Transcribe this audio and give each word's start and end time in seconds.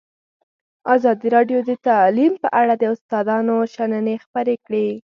ازادي 0.95 1.27
راډیو 1.35 1.59
د 1.69 1.71
تعلیم 1.87 2.33
په 2.43 2.49
اړه 2.61 2.73
د 2.77 2.83
استادانو 2.93 3.55
شننې 3.73 4.15
خپرې 4.23 4.55
کړي. 4.65 4.87